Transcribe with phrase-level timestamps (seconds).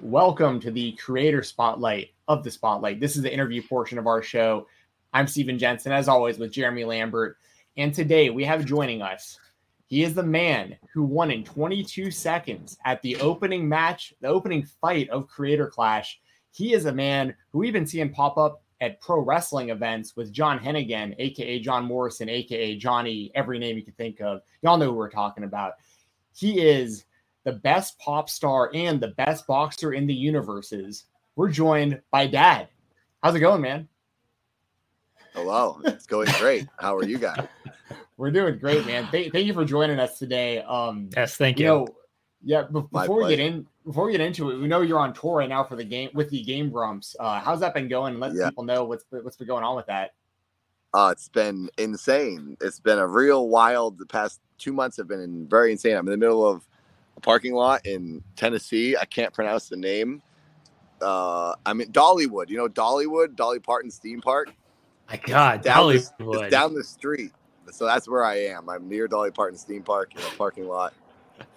[0.00, 3.00] Welcome to the creator spotlight of the spotlight.
[3.00, 4.68] This is the interview portion of our show.
[5.12, 7.36] I'm Stephen Jensen, as always, with Jeremy Lambert.
[7.76, 9.36] And today we have joining us,
[9.86, 14.64] he is the man who won in 22 seconds at the opening match, the opening
[14.80, 16.20] fight of Creator Clash.
[16.52, 20.32] He is a man who we've been seeing pop up at pro wrestling events with
[20.32, 24.42] John Hennigan, aka John Morrison, aka Johnny, every name you can think of.
[24.62, 25.72] Y'all know who we're talking about.
[26.32, 27.04] He is
[27.48, 31.04] the best pop star and the best boxer in the universes.
[31.34, 32.68] We're joined by Dad.
[33.22, 33.88] How's it going, man?
[35.32, 36.68] Hello, it's going great.
[36.78, 37.46] How are you guys?
[38.18, 39.08] We're doing great, man.
[39.10, 40.60] Thank, thank you for joining us today.
[40.60, 41.64] Um, yes, thank you.
[41.64, 41.88] you know,
[42.42, 45.38] yeah, before we get in, before we get into it, we know you're on tour
[45.38, 47.16] right now for the game with the Game Grumps.
[47.18, 48.20] Uh, how's that been going?
[48.20, 48.50] Let yeah.
[48.50, 50.10] people know what's what's been going on with that.
[50.92, 52.58] Uh, it's been insane.
[52.60, 53.96] It's been a real wild.
[53.96, 55.96] The past two months have been very insane.
[55.96, 56.68] I'm in the middle of
[57.18, 58.96] a parking lot in Tennessee.
[58.96, 60.22] I can't pronounce the name.
[61.02, 62.48] Uh, I'm in Dollywood.
[62.48, 64.54] You know Dollywood, Dolly Parton's theme park.
[65.10, 66.44] My God, down Dollywood.
[66.44, 67.32] The, down the street.
[67.70, 68.68] So that's where I am.
[68.70, 70.94] I'm near Dolly Parton's theme park in a parking lot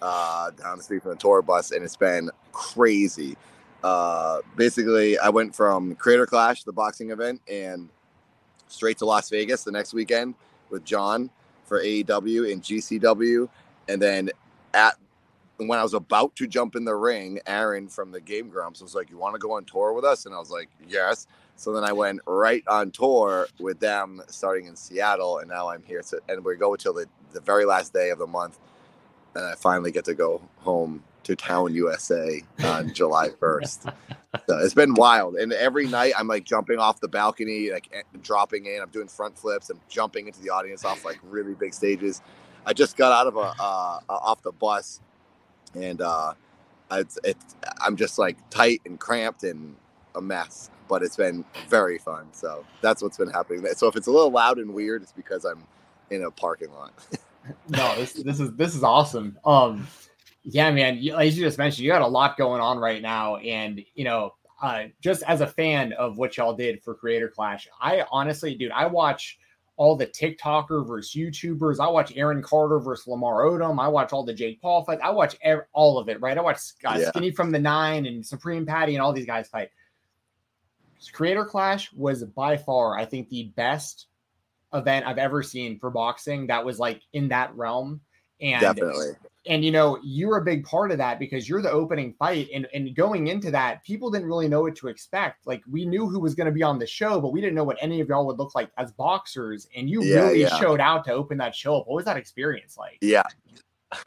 [0.02, 3.36] uh, down the street from the tour bus, and it's been crazy.
[3.82, 7.88] Uh, basically, I went from Creator Clash, the boxing event, and
[8.68, 10.34] straight to Las Vegas the next weekend
[10.70, 11.30] with John
[11.64, 13.48] for AEW and GCW,
[13.88, 14.30] and then
[14.74, 14.96] at
[15.68, 18.94] when I was about to jump in the ring, Aaron from the Game Grumps was
[18.94, 21.72] like, "You want to go on tour with us?" And I was like, "Yes." So
[21.72, 26.02] then I went right on tour with them, starting in Seattle, and now I'm here.
[26.02, 28.58] To, and we go until the, the very last day of the month,
[29.34, 33.94] and I finally get to go home to Town, USA, on July 1st.
[34.48, 38.02] So it's been wild, and every night I'm like jumping off the balcony, like eh,
[38.22, 38.80] dropping in.
[38.80, 39.70] I'm doing front flips.
[39.70, 42.22] I'm jumping into the audience off like really big stages.
[42.64, 45.00] I just got out of a uh, off the bus
[45.74, 46.34] and uh,
[46.90, 49.76] it's, it's I'm just like tight and cramped and
[50.14, 50.70] a mess.
[50.88, 52.26] But it's been very fun.
[52.32, 53.64] So that's what's been happening.
[53.74, 55.64] So if it's a little loud and weird, it's because I'm
[56.10, 56.92] in a parking lot.
[57.68, 59.38] no, this this is this is awesome.
[59.44, 59.86] Um,
[60.44, 60.98] yeah, man.
[60.98, 64.04] You, as you just mentioned, you got a lot going on right now, and you
[64.04, 68.54] know, uh, just as a fan of what y'all did for Creator Clash, I honestly,
[68.54, 69.38] dude, I watch
[69.76, 71.80] all the TikToker versus YouTubers.
[71.80, 73.82] I watch Aaron Carter versus Lamar Odom.
[73.82, 74.98] I watch all the Jake Paul fight.
[75.02, 76.36] I watch every, all of it, right?
[76.36, 77.08] I watch uh, yeah.
[77.08, 79.70] Skinny from the Nine and Supreme Patty and all these guys fight.
[81.12, 84.06] Creator Clash was by far, I think, the best
[84.72, 88.00] event I've ever seen for boxing that was like in that realm.
[88.40, 89.12] And definitely
[89.46, 92.66] and you know you're a big part of that because you're the opening fight and
[92.74, 95.46] and going into that people didn't really know what to expect.
[95.46, 97.64] Like we knew who was going to be on the show but we didn't know
[97.64, 100.58] what any of y'all would look like as boxers and you yeah, really yeah.
[100.58, 101.86] showed out to open that show up.
[101.86, 102.98] What was that experience like?
[103.00, 103.24] Yeah.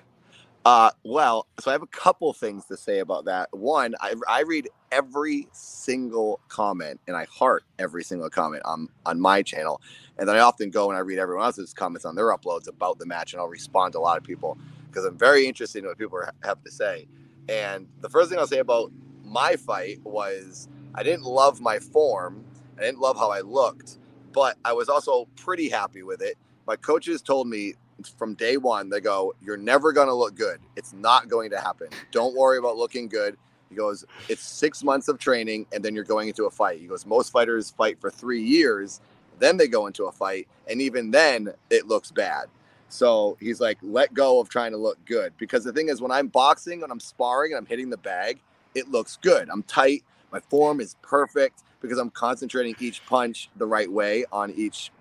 [0.66, 3.50] Uh well so i have a couple things to say about that.
[3.52, 9.22] One i, I read every single comment and i heart every single comment on on
[9.22, 9.79] my channel
[10.17, 12.97] and then i often go and i read everyone else's comments on their uploads about
[12.97, 14.57] the match and i'll respond to a lot of people
[14.95, 17.06] because I'm very interested in what people have to say.
[17.50, 18.94] And the first thing I'll say about
[19.25, 22.45] my fight was I didn't love my form.
[22.78, 23.97] I didn't love how I looked,
[24.31, 26.38] but I was also pretty happy with it.
[26.66, 27.73] My coaches told me
[28.17, 30.59] from day one, they go, You're never going to look good.
[30.78, 31.88] It's not going to happen.
[32.11, 33.35] Don't worry about looking good.
[33.69, 36.79] He goes, It's six months of training, and then you're going into a fight.
[36.79, 39.01] He goes, Most fighters fight for three years,
[39.39, 40.47] then they go into a fight.
[40.69, 42.45] And even then, it looks bad.
[42.90, 45.34] So he's like, let go of trying to look good.
[45.38, 48.40] Because the thing is, when I'm boxing and I'm sparring and I'm hitting the bag,
[48.76, 49.49] it looks good.
[49.49, 50.03] I'm tight.
[50.32, 54.91] My form is perfect because I'm concentrating each punch the right way on each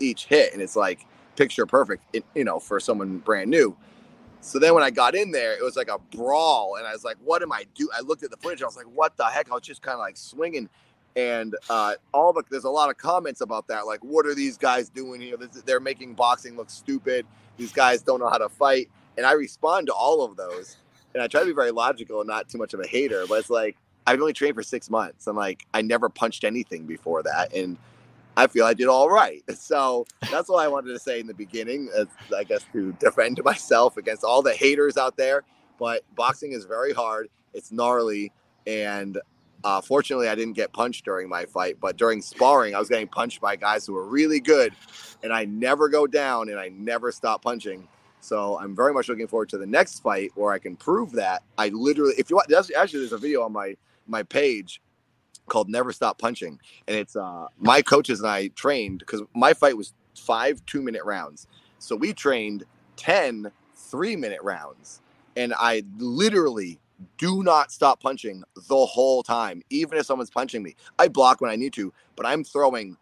[0.00, 1.06] each hit, and it's like
[1.36, 2.02] picture perfect.
[2.34, 3.76] you know, for someone brand new.
[4.40, 7.04] So then when I got in there, it was like a brawl, and I was
[7.04, 8.62] like, "What am I do?" I looked at the footage.
[8.62, 10.68] I was like, "What the heck?" I was just kind of like swinging,
[11.18, 14.56] and uh, all the there's a lot of comments about that like what are these
[14.56, 15.36] guys doing here?
[15.66, 17.26] They're making boxing look stupid.
[17.56, 18.88] These guys don't know how to fight.
[19.16, 20.76] And i respond to all of those
[21.12, 23.40] and i try to be very logical and not too much of a hater but
[23.40, 23.76] it's like
[24.06, 27.76] i've only trained for six months and like i never punched anything before that and
[28.36, 29.42] i feel i did all right.
[29.56, 32.06] So that's what i wanted to say in the beginning as
[32.36, 35.42] i guess to defend myself against all the haters out there
[35.78, 37.28] but boxing is very hard.
[37.54, 38.32] It's gnarly,
[38.66, 39.18] and
[39.64, 43.08] uh, fortunately, I didn't get punched during my fight, but during sparring, I was getting
[43.08, 44.72] punched by guys who were really good,
[45.22, 47.88] and I never go down and I never stop punching.
[48.20, 51.42] So I'm very much looking forward to the next fight where I can prove that
[51.56, 53.76] I literally, if you want, actually, there's a video on my
[54.06, 54.80] my page
[55.48, 59.76] called Never Stop Punching, and it's uh, my coaches and I trained because my fight
[59.76, 61.46] was five two minute rounds,
[61.78, 62.64] so we trained
[62.96, 65.00] 10 three minute rounds,
[65.36, 66.78] and I literally
[67.16, 70.74] do not stop punching the whole time, even if someone's punching me.
[70.98, 72.96] I block when I need to, but I'm throwing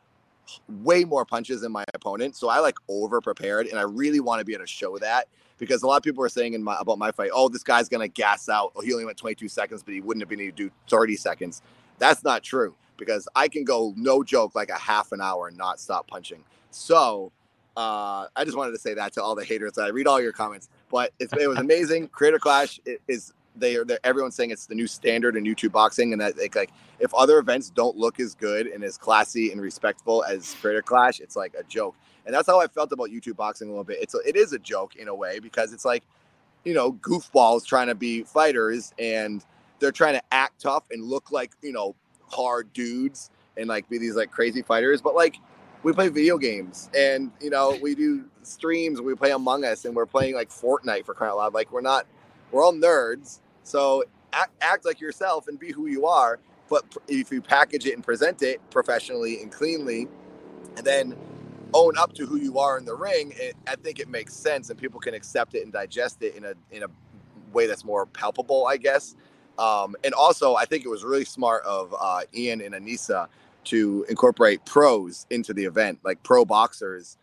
[0.69, 2.37] way more punches than my opponent.
[2.37, 5.29] So I like over prepared, and I really want to be able to show that
[5.59, 7.89] because a lot of people are saying in my about my fight, oh, this guy's
[7.89, 8.73] gonna gas out.
[8.77, 11.17] Oh, he only went 22 seconds, but he wouldn't have been able to do 30
[11.17, 11.63] seconds.
[11.99, 15.57] That's not true because I can go no joke like a half an hour and
[15.57, 16.45] not stop punching.
[16.71, 17.33] So
[17.77, 19.79] uh, I just wanted to say that to all the haters.
[19.79, 22.09] I read all your comments, but it was amazing.
[22.09, 26.21] Creator Clash is they are everyone's saying it's the new standard in YouTube boxing, and
[26.21, 30.55] that like if other events don't look as good and as classy and respectful as
[30.61, 31.95] Creator Clash, it's like a joke.
[32.25, 33.99] And that's how I felt about YouTube boxing a little bit.
[34.01, 36.03] It's a, it is a joke in a way because it's like,
[36.65, 39.45] you know, goofballs trying to be fighters and
[39.79, 41.95] they're trying to act tough and look like you know
[42.29, 45.37] hard dudes and like be these like crazy fighters, but like
[45.87, 49.95] we play video games and you know we do streams we play among us and
[49.95, 52.07] we're playing like fortnite for crying out loud like we're not
[52.51, 56.39] we're all nerds so act, act like yourself and be who you are.
[56.69, 60.09] But if you package it and present it professionally and cleanly,
[60.77, 61.17] and then
[61.75, 64.71] own up to who you are in the ring, it, I think it makes sense
[64.71, 66.89] and people can accept it and digest it in a in a
[67.53, 69.17] way that's more palpable, I guess.
[69.59, 73.29] Um, and also, I think it was really smart of uh, Ian and Anisa
[73.65, 77.17] to incorporate pros into the event, like pro boxers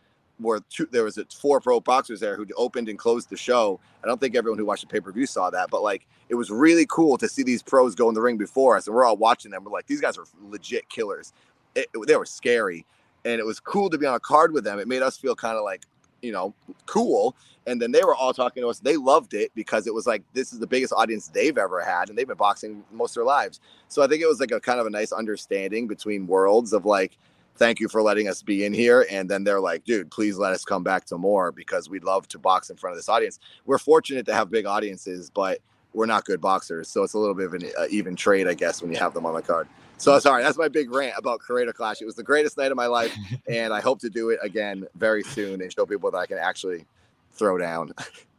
[0.43, 3.79] were two, there was a, four pro boxers there who opened and closed the show.
[4.03, 6.35] I don't think everyone who watched the pay per view saw that, but like it
[6.35, 9.05] was really cool to see these pros go in the ring before us, and we're
[9.05, 9.63] all watching them.
[9.63, 11.33] We're like, these guys are legit killers.
[11.75, 12.85] It, it, they were scary,
[13.25, 14.79] and it was cool to be on a card with them.
[14.79, 15.83] It made us feel kind of like
[16.21, 16.53] you know
[16.85, 17.35] cool.
[17.65, 18.79] And then they were all talking to us.
[18.79, 22.09] They loved it because it was like this is the biggest audience they've ever had,
[22.09, 23.59] and they've been boxing most of their lives.
[23.87, 26.85] So I think it was like a kind of a nice understanding between worlds of
[26.85, 27.17] like
[27.55, 29.05] thank you for letting us be in here.
[29.09, 32.27] And then they're like, dude, please let us come back to more because we'd love
[32.29, 33.39] to box in front of this audience.
[33.65, 35.59] We're fortunate to have big audiences, but
[35.93, 36.89] we're not good boxers.
[36.89, 39.13] So it's a little bit of an uh, even trade, I guess, when you have
[39.13, 39.67] them on the card.
[39.97, 42.01] So sorry, that's my big rant about Creator Clash.
[42.01, 43.15] It was the greatest night of my life,
[43.47, 46.37] and I hope to do it again very soon and show people that I can
[46.37, 46.85] actually
[47.31, 47.93] throw down.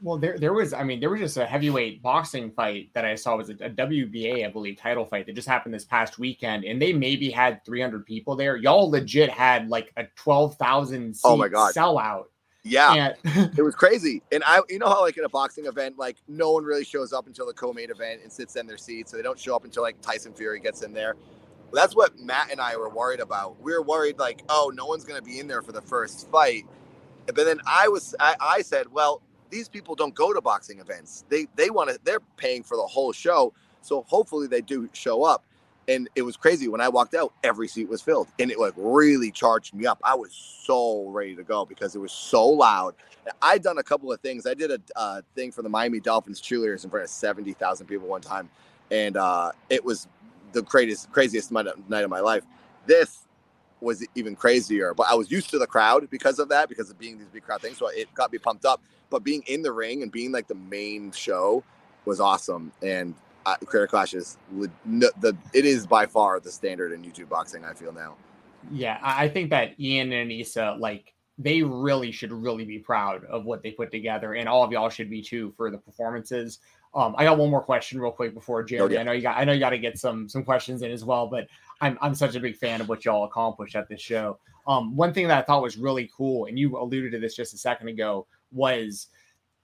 [0.00, 3.16] well, there there was, I mean, there was just a heavyweight boxing fight that I
[3.16, 6.64] saw was a, a, WBA, I believe, title fight that just happened this past weekend,
[6.64, 8.56] and they maybe had 300 people there.
[8.56, 12.26] Y'all legit had like a 12,000 oh my god sellout.
[12.62, 14.22] Yeah, and- it was crazy.
[14.30, 17.12] And I, you know how like in a boxing event, like no one really shows
[17.12, 19.64] up until the co-main event and sits in their seat, so they don't show up
[19.64, 21.16] until like Tyson Fury gets in there.
[21.72, 23.60] Well, that's what Matt and I were worried about.
[23.60, 26.30] We were worried like, oh, no one's going to be in there for the first
[26.30, 26.64] fight.
[27.26, 31.24] But then I was, I, I said, well, these people don't go to boxing events.
[31.28, 33.52] They they want to they're paying for the whole show.
[33.82, 35.44] So hopefully they do show up.
[35.88, 38.74] And it was crazy when I walked out, every seat was filled, and it like
[38.76, 40.00] really charged me up.
[40.02, 42.96] I was so ready to go because it was so loud.
[43.40, 44.46] I'd done a couple of things.
[44.46, 47.86] I did a uh, thing for the Miami Dolphins cheerleaders in front of seventy thousand
[47.86, 48.50] people one time,
[48.90, 50.08] and uh, it was
[50.52, 52.42] the craziest craziest night of my life.
[52.86, 53.25] This
[53.86, 56.98] was even crazier, but I was used to the crowd because of that, because of
[56.98, 57.78] being these big crowd things.
[57.78, 60.54] So it got me pumped up but being in the ring and being like the
[60.54, 61.62] main show
[62.04, 62.72] was awesome.
[62.82, 63.14] And
[63.44, 64.38] uh, Creator Clash is
[64.86, 67.64] the it is by far the standard in YouTube boxing.
[67.64, 68.16] I feel now.
[68.70, 73.44] Yeah, I think that Ian and Anisa like they really should really be proud of
[73.44, 76.58] what they put together, and all of y'all should be too for the performances.
[76.96, 78.94] Um, I got one more question real quick before Jeremy.
[78.94, 79.00] Oh, yeah.
[79.00, 81.04] I know you got I know you got to get some some questions in as
[81.04, 81.46] well, but
[81.82, 84.38] I'm I'm such a big fan of what y'all accomplished at this show.
[84.66, 87.52] Um, one thing that I thought was really cool, and you alluded to this just
[87.52, 89.08] a second ago, was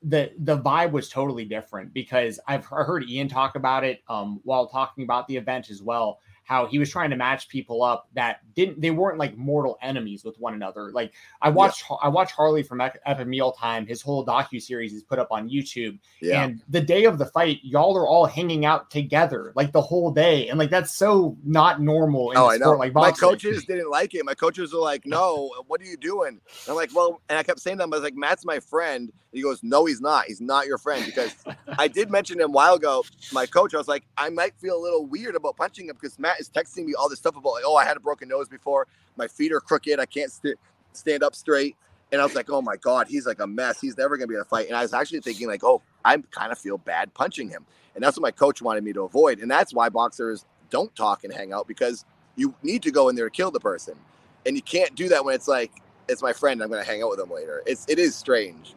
[0.03, 4.67] the the vibe was totally different because I've heard Ian talk about it um, while
[4.67, 6.19] talking about the event as well
[6.53, 10.23] how he was trying to match people up that didn't they weren't like mortal enemies
[10.23, 10.93] with one another.
[10.93, 11.97] Like I watched yeah.
[12.03, 15.49] I watched Harley from Epic Meal Time, his whole docu series is put up on
[15.49, 15.99] YouTube.
[16.21, 16.45] Yeah.
[16.45, 20.11] And the day of the fight, y'all are all hanging out together like the whole
[20.11, 22.33] day, and like that's so not normal.
[22.33, 22.73] In oh, I know.
[22.73, 23.27] Like boxing.
[23.27, 24.23] my coaches didn't like it.
[24.27, 27.43] My coaches were like, "No, what are you doing?" And I'm like, "Well," and I
[27.43, 30.27] kept saying to them, "I was like, Matt's my friend." He goes, "No, he's not.
[30.27, 31.35] He's not your friend." Because
[31.79, 33.05] I did mention him a while ago.
[33.33, 36.19] My coach, I was like, I might feel a little weird about punching him because
[36.19, 38.49] Matt is texting me all this stuff about like, oh, I had a broken nose
[38.49, 38.87] before.
[39.17, 39.99] My feet are crooked.
[39.99, 40.59] I can't st-
[40.93, 41.77] stand up straight.
[42.12, 43.81] And I was like, oh my God, he's like a mess.
[43.81, 44.67] He's never gonna be in a fight.
[44.69, 47.65] And I was actually thinking, like, oh, I kind of feel bad punching him.
[47.95, 49.41] And that's what my coach wanted me to avoid.
[49.41, 52.05] And that's why boxers don't talk and hang out because
[52.37, 53.95] you need to go in there to kill the person.
[54.47, 55.71] And you can't do that when it's like,
[56.09, 56.62] it's my friend.
[56.62, 57.62] I'm going to hang out with him later.
[57.67, 58.75] It's, it is strange.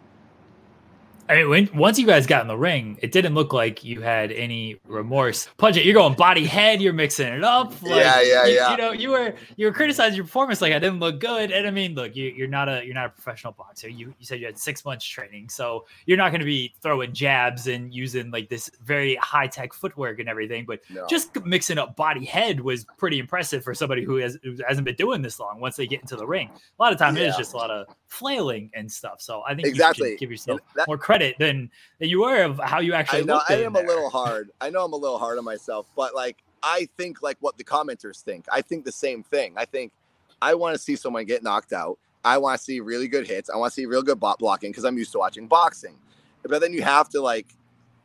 [1.27, 4.01] I mean, when, once you guys got in the ring, it didn't look like you
[4.01, 5.49] had any remorse.
[5.57, 7.71] Punch it, you're going body head, you're mixing it up.
[7.81, 8.71] Like, yeah, yeah, you, yeah.
[8.71, 11.51] You know, you were you were criticizing your performance like I didn't look good.
[11.51, 13.89] And I mean, look, you, are not a you're not a professional boxer.
[13.89, 17.11] You you said you had six months training, so you're not going to be throwing
[17.11, 20.65] jabs and using like this very high tech footwork and everything.
[20.67, 21.07] But no.
[21.07, 24.95] just mixing up body head was pretty impressive for somebody who has who hasn't been
[24.95, 25.59] doing this long.
[25.59, 27.23] Once they get into the ring, a lot of time yeah.
[27.23, 29.21] it is just a lot of flailing and stuff.
[29.21, 30.11] So I think exactly.
[30.11, 31.69] you give yourself that, more credit than
[31.99, 33.21] than you were of how you actually.
[33.21, 34.51] I know I am a little hard.
[34.61, 37.63] I know I'm a little hard on myself, but like I think like what the
[37.63, 38.45] commenters think.
[38.51, 39.53] I think the same thing.
[39.57, 39.91] I think
[40.41, 41.97] I want to see someone get knocked out.
[42.23, 43.49] I want to see really good hits.
[43.49, 45.95] I want to see real good bot blocking because I'm used to watching boxing.
[46.43, 47.47] But then you have to like,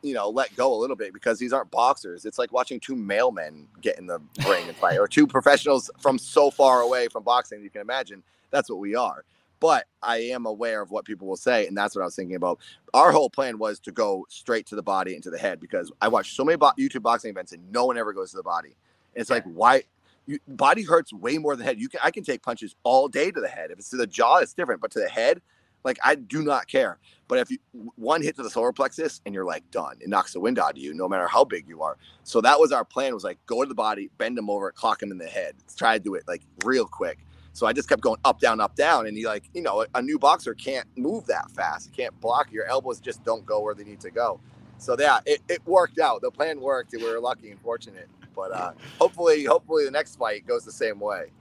[0.03, 2.25] you know, let go a little bit because these aren't boxers.
[2.25, 6.17] It's like watching two mailmen get in the ring and fight, or two professionals from
[6.17, 7.63] so far away from boxing.
[7.63, 9.23] You can imagine that's what we are
[9.61, 12.35] but I am aware of what people will say, and that's what I was thinking
[12.35, 12.59] about.
[12.93, 15.91] Our whole plan was to go straight to the body and to the head because
[16.01, 18.43] I watch so many bo- YouTube boxing events and no one ever goes to the
[18.43, 18.75] body.
[19.13, 19.83] And it's like why
[20.25, 21.79] you, body hurts way more than head.
[21.79, 23.69] You can I can take punches all day to the head.
[23.71, 25.41] If it's to the jaw, it's different, but to the head,
[25.83, 26.97] like I do not care.
[27.27, 27.59] But if you
[27.95, 30.71] one hit to the solar plexus and you're like done, it knocks the wind out
[30.71, 31.97] of you, no matter how big you are.
[32.23, 33.13] So that was our plan.
[33.13, 35.53] Was like go to the body, bend him over, clock him in the head.
[35.59, 37.19] Let's try to do it like real quick.
[37.53, 39.07] So I just kept going up, down, up, down.
[39.07, 41.91] And he like, you know, a new boxer can't move that fast.
[41.93, 42.51] Can't block.
[42.51, 44.39] Your elbows just don't go where they need to go.
[44.77, 46.21] So yeah, it, it worked out.
[46.21, 46.93] The plan worked.
[46.93, 48.09] We were lucky and fortunate.
[48.35, 51.31] But uh, hopefully, hopefully the next fight goes the same way.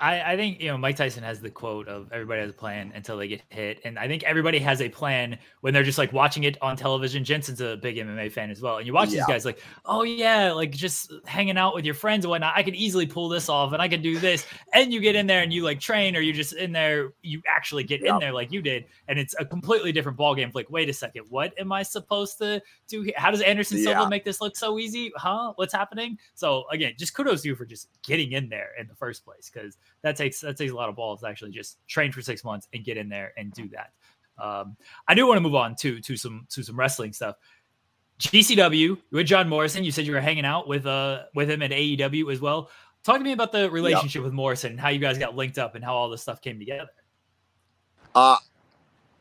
[0.00, 2.92] I, I think you know Mike Tyson has the quote of everybody has a plan
[2.94, 6.12] until they get hit, and I think everybody has a plan when they're just like
[6.12, 7.24] watching it on television.
[7.24, 9.16] Jensen's a big MMA fan as well, and you watch yeah.
[9.16, 12.52] these guys like, oh yeah, like just hanging out with your friends and whatnot.
[12.56, 14.46] I could easily pull this off, and I could do this.
[14.72, 17.42] And you get in there and you like train, or you just in there, you
[17.48, 18.14] actually get yep.
[18.14, 20.50] in there like you did, and it's a completely different ball game.
[20.54, 23.10] Like, wait a second, what am I supposed to do?
[23.16, 23.84] How does Anderson yeah.
[23.84, 25.10] Silva make this look so easy?
[25.16, 25.52] Huh?
[25.56, 26.18] What's happening?
[26.34, 29.50] So again, just kudos to you for just getting in there in the first place
[29.52, 32.68] because that takes that takes a lot of balls actually just train for six months
[32.72, 33.92] and get in there and do that.
[34.42, 34.76] Um,
[35.06, 37.36] I do want to move on to to some to some wrestling stuff.
[38.20, 39.84] GCW with John Morrison.
[39.84, 42.70] You said you were hanging out with uh with him at AEW as well.
[43.04, 44.24] Talk to me about the relationship yep.
[44.24, 46.58] with Morrison and how you guys got linked up and how all this stuff came
[46.58, 46.88] together.
[48.14, 48.36] Uh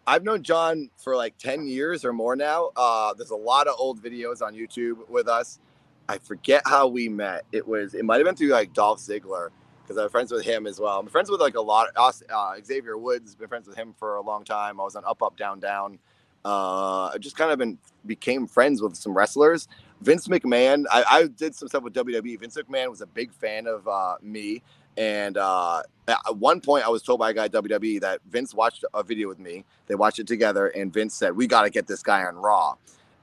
[0.08, 2.72] I've known John for like 10 years or more now.
[2.78, 5.60] Uh, there's a lot of old videos on YouTube with us.
[6.08, 7.44] I forget how we met.
[7.52, 9.50] It was, it might have been through like Dolph Ziggler
[9.88, 11.00] because I'm friends with him as well.
[11.00, 11.88] I'm friends with like a lot.
[11.96, 14.80] Of, uh, Xavier Woods been friends with him for a long time.
[14.82, 15.98] I was on Up Up Down Down.
[16.44, 19.68] Uh, I just kind of been became friends with some wrestlers.
[20.02, 20.86] Vince McMahon.
[20.92, 22.40] I, I, did some stuff with WWE.
[22.40, 24.62] Vince McMahon was a big fan of uh, me,
[24.98, 28.54] and uh, at one point I was told by a guy at WWE that Vince
[28.54, 29.66] watched a video with me.
[29.88, 32.76] They watched it together, and Vince said, "We got to get this guy on Raw."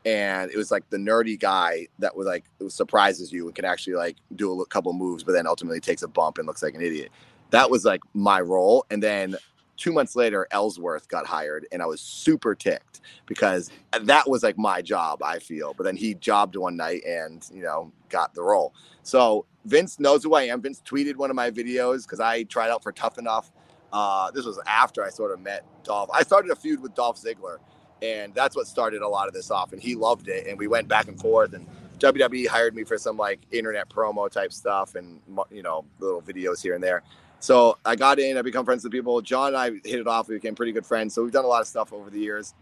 [0.05, 3.95] And it was like the nerdy guy that was like surprises you and can actually
[3.95, 6.83] like do a couple moves, but then ultimately takes a bump and looks like an
[6.83, 7.11] idiot.
[7.51, 9.37] That was like my role, and then
[9.77, 13.71] two months later, Ellsworth got hired, and I was super ticked because
[14.03, 15.23] that was like my job.
[15.23, 18.75] I feel, but then he jobbed one night and you know got the role.
[19.03, 20.61] So Vince knows who I am.
[20.61, 23.51] Vince tweeted one of my videos because I tried out for Tough Enough.
[23.93, 26.11] Uh, this was after I sort of met Dolph.
[26.13, 27.59] I started a feud with Dolph Ziggler
[28.05, 29.73] and that's what started a lot of this off.
[29.73, 31.55] And he loved it, and we went back and forth.
[31.55, 31.67] And
[31.99, 35.21] WWE hired me for some like internet promo type stuff, and
[35.51, 37.03] you know little videos here and there.
[37.41, 39.21] So I got in, I become friends with people.
[39.21, 40.29] John and I hit it off.
[40.29, 41.15] We became pretty good friends.
[41.15, 42.55] So we've done a lot of stuff over the years.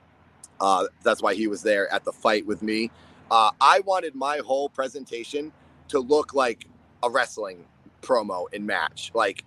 [0.61, 2.91] Uh, that's why he was there at the fight with me.
[3.31, 5.53] Uh, I wanted my whole presentation
[5.89, 6.67] to look like
[7.03, 7.65] a wrestling
[8.01, 9.11] promo and match.
[9.15, 9.45] Like,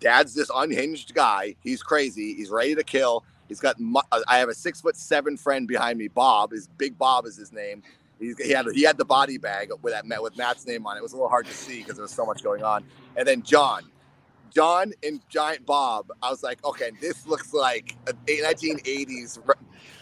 [0.00, 1.56] dad's this unhinged guy.
[1.62, 2.34] He's crazy.
[2.34, 3.24] He's ready to kill.
[3.50, 3.76] He's got.
[4.12, 6.06] Uh, I have a six foot seven friend behind me.
[6.06, 7.82] Bob is Big Bob is his name.
[8.20, 11.00] He's, he had he had the body bag with that with Matt's name on it.
[11.00, 12.84] It was a little hard to see because there was so much going on.
[13.16, 13.90] And then John,
[14.54, 16.12] John and Giant Bob.
[16.22, 19.40] I was like, okay, this looks like a 1980s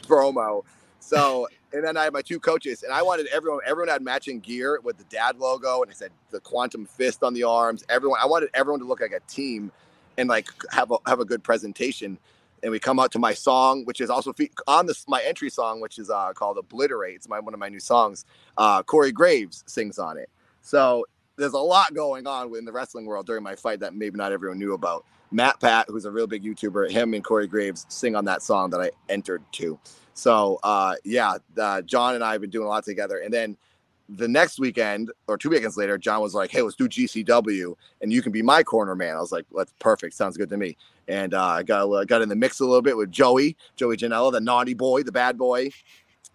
[0.03, 0.63] promo.
[1.01, 3.61] So, and then I had my two coaches, and I wanted everyone.
[3.65, 7.33] Everyone had matching gear with the dad logo, and I said the quantum fist on
[7.33, 7.83] the arms.
[7.89, 9.73] Everyone, I wanted everyone to look like a team,
[10.19, 12.19] and like have a have a good presentation
[12.63, 14.33] and we come out to my song, which is also
[14.67, 17.69] on this my entry song, which is uh, called "Obliterate." It's my one of my
[17.69, 18.25] new songs.
[18.57, 20.29] Uh, Corey Graves sings on it.
[20.63, 24.17] So there's a lot going on in the wrestling world during my fight that maybe
[24.17, 25.05] not everyone knew about.
[25.33, 28.81] MatPat, who's a real big YouTuber, him and Corey Graves sing on that song that
[28.81, 29.79] I entered to.
[30.15, 33.19] So uh, yeah, uh, John and I have been doing a lot together.
[33.19, 33.57] And then
[34.09, 38.13] the next weekend or two weekends later, John was like, "Hey, let's do GCW, and
[38.13, 40.15] you can be my corner man." I was like, "That's perfect.
[40.15, 40.77] Sounds good to me."
[41.09, 43.97] And uh, I got uh, got in the mix a little bit with Joey, Joey
[43.97, 45.71] Janela, the naughty boy, the bad boy,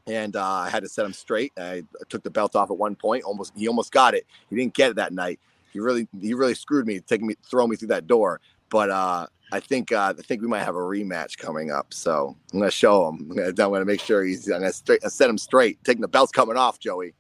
[0.07, 1.53] and uh, I had to set him straight.
[1.57, 3.23] I took the belt off at one point.
[3.23, 4.25] Almost, he almost got it.
[4.49, 5.39] He didn't get it that night.
[5.71, 8.39] He really, he really screwed me, taking me, throwing me through that door.
[8.69, 11.93] But uh, I think uh, I think we might have a rematch coming up.
[11.93, 13.27] So I'm gonna show him.
[13.29, 14.47] I'm gonna, I'm gonna make sure he's.
[14.49, 15.83] I'm gonna, straight, I set him straight.
[15.83, 17.13] Taking the belt's coming off, Joey.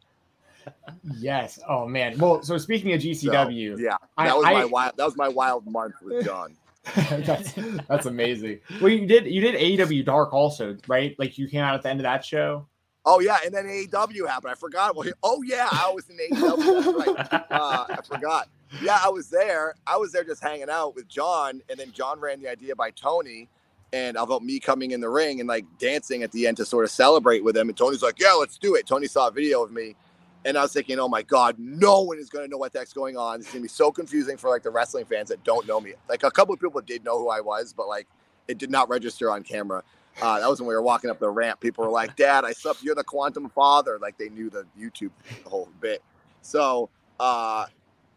[1.17, 1.59] Yes.
[1.67, 2.17] Oh man.
[2.17, 4.97] Well, so speaking of GCW, so, yeah, that I, was I, my wild.
[4.97, 6.55] That was my wild month with John.
[6.95, 7.53] that's
[7.87, 8.59] that's amazing.
[8.81, 11.15] Well, you did you did AEW Dark also, right?
[11.17, 12.67] Like you came out at the end of that show.
[13.05, 14.51] Oh yeah, and then AEW happened.
[14.51, 14.95] I forgot.
[14.95, 17.15] Well, oh yeah, I was in AEW.
[17.15, 17.45] That's right.
[17.51, 18.49] Uh, I forgot.
[18.81, 19.75] Yeah, I was there.
[19.85, 22.91] I was there just hanging out with John, and then John ran the idea by
[22.91, 23.47] Tony,
[23.93, 26.83] and about me coming in the ring and like dancing at the end to sort
[26.83, 27.69] of celebrate with him.
[27.69, 29.95] And Tony's like, "Yeah, let's do it." Tony saw a video of me,
[30.45, 32.79] and I was thinking, "Oh my god, no one is going to know what the
[32.79, 33.39] heck's going on.
[33.39, 35.93] It's going to be so confusing for like the wrestling fans that don't know me.
[36.09, 38.07] Like a couple of people did know who I was, but like
[38.47, 39.83] it did not register on camera."
[40.21, 41.59] Uh, that was when we were walking up the ramp.
[41.59, 42.83] People were like, "Dad, I slept.
[42.83, 45.11] You're the Quantum Father." Like they knew the YouTube
[45.45, 46.03] whole bit.
[46.41, 47.65] So uh,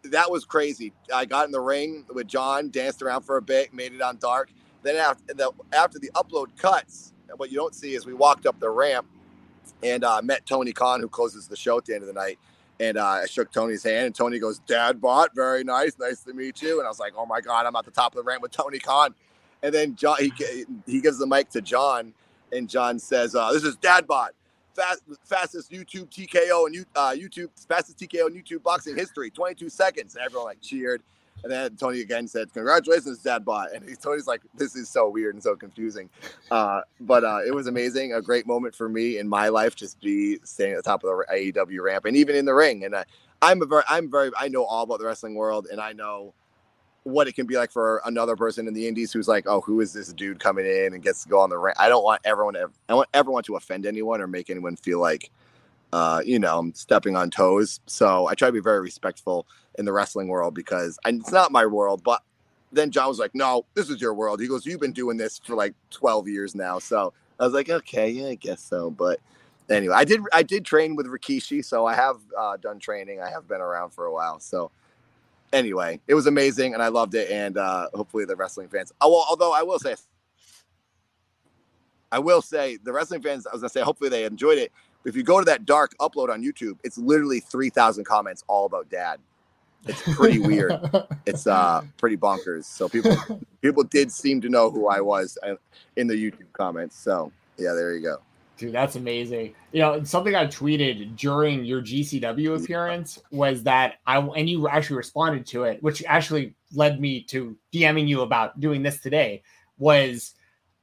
[0.04, 0.92] that was crazy.
[1.14, 4.18] I got in the ring with John, danced around for a bit, made it on
[4.18, 4.50] dark.
[4.83, 8.61] Then after the after the upload cuts, what you don't see is we walked up
[8.61, 9.06] the ramp
[9.83, 12.39] and uh, met Tony Khan, who closes the show at the end of the night.
[12.79, 16.35] And uh, I shook Tony's hand, and Tony goes, "Dad bot, very nice, nice to
[16.35, 18.23] meet you." And I was like, "Oh my god, I'm at the top of the
[18.23, 19.15] ramp with Tony Khan."
[19.63, 20.33] And then John, he,
[20.87, 22.13] he gives the mic to John,
[22.53, 24.29] and John says, uh, "This is Dadbot,
[24.75, 30.15] fast, fastest YouTube TKO and uh, YouTube fastest TKO in YouTube boxing history, 22 seconds."
[30.15, 31.03] And everyone like cheered.
[31.43, 35.35] And then Tony again said, "Congratulations, Dadbot." And he, Tony's like, "This is so weird
[35.35, 36.11] and so confusing,"
[36.50, 40.00] uh, but uh, it was amazing, a great moment for me in my life, just
[40.00, 42.85] be standing at the top of the AEW ramp and even in the ring.
[42.85, 43.05] And uh,
[43.43, 46.34] I'm a very, I'm very, I know all about the wrestling world, and I know
[47.06, 49.80] what it can be like for another person in the indies who's like, oh, who
[49.80, 51.76] is this dude coming in and gets to go on the ramp?
[51.78, 54.99] I don't want everyone to, I want everyone to offend anyone or make anyone feel
[54.99, 55.30] like,
[55.93, 57.78] uh, you know, I'm stepping on toes.
[57.87, 59.47] So I try to be very respectful
[59.78, 62.02] in the wrestling world because I, it's not my world.
[62.04, 62.23] But
[62.73, 64.41] then John was like, no, this is your world.
[64.41, 66.78] He goes, you've been doing this for like 12 years now.
[66.78, 68.91] So I was like, okay, yeah, I guess so.
[68.91, 69.21] But
[69.71, 71.65] anyway, I did, I did train with Rikishi.
[71.65, 73.21] So I have uh, done training.
[73.21, 74.41] I have been around for a while.
[74.41, 74.71] So
[75.52, 77.30] anyway, it was amazing and I loved it.
[77.30, 78.93] And uh, hopefully the wrestling fans.
[79.00, 79.95] Oh, well, although I will say,
[82.12, 83.47] I will say the wrestling fans.
[83.47, 84.73] I was gonna say hopefully they enjoyed it.
[85.04, 88.67] If you go to that dark upload on YouTube, it's literally three thousand comments all
[88.67, 89.21] about Dad.
[89.87, 90.73] It's pretty weird.
[91.27, 92.65] It's uh pretty bonkers.
[92.65, 93.17] So people
[93.63, 95.57] people did seem to know who I was uh,
[95.97, 96.97] in the YouTube comments.
[96.97, 98.19] So yeah, there you go.
[98.57, 99.55] Dude, that's amazing.
[99.73, 104.97] You know, something I tweeted during your GCW appearance was that I and you actually
[104.97, 109.43] responded to it, which actually led me to DMing you about doing this today.
[109.79, 110.35] Was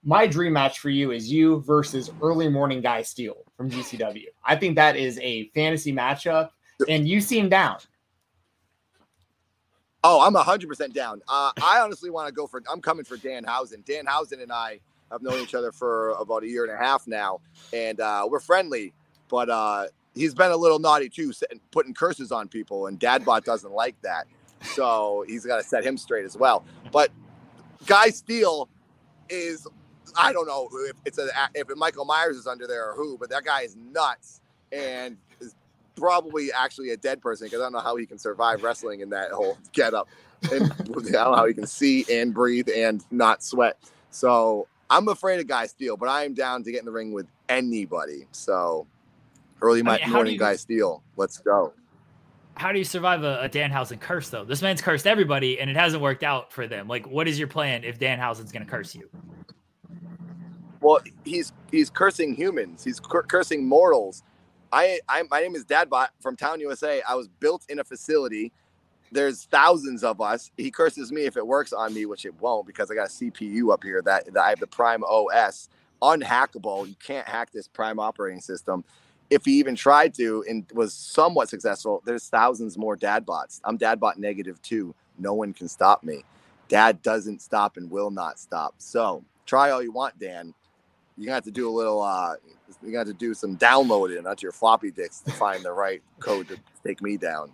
[0.03, 4.25] my dream match for you is you versus early morning guy Steele from GCW.
[4.43, 6.49] I think that is a fantasy matchup,
[6.89, 7.77] and you seem down.
[10.03, 11.21] Oh, I'm hundred percent down.
[11.27, 12.61] Uh, I honestly want to go for.
[12.71, 13.85] I'm coming for Danhausen.
[13.85, 14.79] Dan Housen and I
[15.11, 17.39] I've known each other for about a year and a half now,
[17.71, 18.93] and uh, we're friendly.
[19.29, 19.85] But uh,
[20.15, 21.31] he's been a little naughty too,
[21.71, 24.25] putting curses on people, and Dadbot doesn't like that.
[24.63, 26.65] So he's got to set him straight as well.
[26.91, 27.11] But
[27.85, 28.69] Guy Steele
[29.29, 29.67] is,
[30.17, 33.29] I don't know if it's a if Michael Myers is under there or who, but
[33.29, 35.17] that guy is nuts and
[35.95, 39.09] probably actually a dead person because I don't know how he can survive wrestling in
[39.11, 40.09] that whole get up.
[40.51, 43.77] And I don't know how he can see and breathe and not sweat.
[44.09, 47.13] So I'm afraid of Guy Steele, but I am down to get in the ring
[47.13, 48.27] with anybody.
[48.31, 48.87] So
[49.61, 51.01] early I mean, morning, you, Guy Steele.
[51.17, 51.73] Let's go.
[52.55, 54.45] How do you survive a, a Danhausen curse though?
[54.45, 56.87] This man's cursed everybody, and it hasn't worked out for them.
[56.87, 59.09] Like, what is your plan if Danhausen's going to curse you?
[60.81, 62.83] Well, he's he's cursing humans.
[62.83, 64.21] He's cur- cursing mortals.
[64.73, 67.01] I, I my name is Dadbot from Town USA.
[67.03, 68.51] I was built in a facility
[69.13, 70.51] there's thousands of us.
[70.57, 73.11] He curses me if it works on me, which it won't because I got a
[73.11, 75.69] CPU up here that, that I have the Prime OS
[76.01, 76.87] unhackable.
[76.87, 78.83] You can't hack this Prime operating system.
[79.29, 83.61] If he even tried to and was somewhat successful, there's thousands more dad bots.
[83.63, 84.59] I'm dad bot negative.
[85.17, 86.23] No one can stop me.
[86.67, 88.75] Dad doesn't stop and will not stop.
[88.79, 90.53] So try all you want, Dan.
[91.17, 92.35] You're gonna do a little uh
[92.81, 96.57] you're gonna do some downloading onto your floppy disks to find the right code to
[96.85, 97.51] take me down.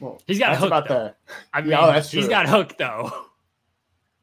[0.00, 0.66] Well, he's got hooked.
[0.66, 1.14] About though.
[1.26, 3.26] the, I mean, yeah, oh, that's he's got hooked though.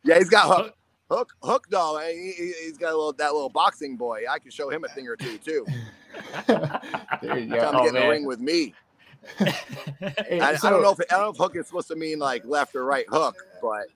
[0.03, 0.75] Yeah, he's got hooked.
[1.09, 4.25] Hook, Hook, though, he, has got a little that little boxing boy.
[4.29, 5.65] I can show him a thing or two too.
[6.47, 7.59] there you go.
[7.59, 8.73] Come oh, get in the ring with me.
[9.99, 12.19] Hey, I, I don't know if I don't know if hook is supposed to mean
[12.19, 13.87] like left or right hook, but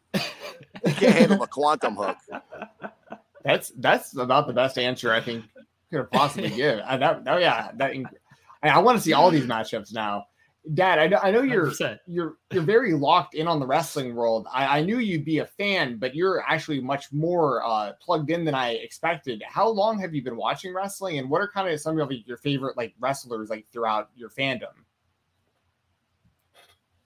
[0.86, 2.18] he can't handle a quantum hook.
[3.44, 5.46] That's that's about the best answer I think
[5.90, 6.80] could have possibly give.
[6.86, 7.94] I, that, that- yeah, that,
[8.64, 10.26] I, I want to see all these matchups now.
[10.76, 12.00] Dad, I know I know you're 100%.
[12.08, 14.48] you're you're very locked in on the wrestling world.
[14.50, 18.46] I, I knew you'd be a fan, but you're actually much more uh, plugged in
[18.46, 19.44] than I expected.
[19.46, 22.38] How long have you been watching wrestling, and what are kind of some of your
[22.38, 24.72] favorite like wrestlers like throughout your fandom?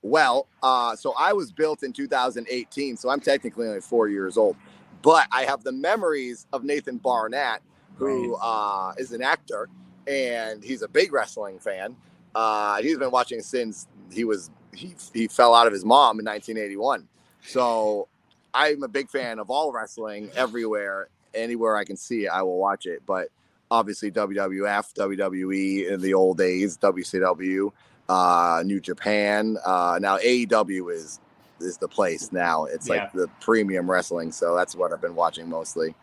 [0.04, 4.56] Well, uh, so I was built in 2018, so I'm technically only four years old,
[5.02, 7.60] but I have the memories of Nathan Barnatt,
[7.96, 9.70] who uh, is an actor
[10.08, 11.96] and he's a big wrestling fan.
[12.34, 16.26] Uh, he's been watching since he was he he fell out of his mom in
[16.26, 17.08] 1981.
[17.42, 18.08] So
[18.54, 22.58] I'm a big fan of all wrestling everywhere, anywhere I can see it, I will
[22.58, 23.02] watch it.
[23.06, 23.30] But
[23.70, 27.72] obviously WWF, WWE in the old days, WCW
[28.10, 29.58] uh New Japan.
[29.66, 31.20] Uh now AEW is
[31.60, 32.66] is the place now.
[32.66, 32.96] It's Yeah.
[32.96, 35.96] like the premium wrestling, so that's what I've been watching mostly.